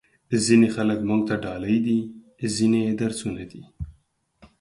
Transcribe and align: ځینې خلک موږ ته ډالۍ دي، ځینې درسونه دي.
ځینې 0.45 0.67
خلک 0.75 0.99
موږ 1.09 1.21
ته 1.29 1.35
ډالۍ 1.43 1.77
دي، 1.85 1.99
ځینې 2.55 2.81
درسونه 3.01 3.43
دي. 3.51 3.63